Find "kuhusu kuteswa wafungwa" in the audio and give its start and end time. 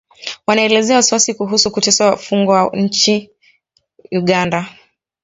1.33-2.69